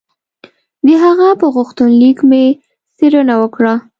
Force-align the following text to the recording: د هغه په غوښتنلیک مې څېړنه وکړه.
د 0.85 0.87
هغه 1.03 1.27
په 1.39 1.47
غوښتنلیک 1.55 2.19
مې 2.29 2.45
څېړنه 2.97 3.35
وکړه. 3.41 3.73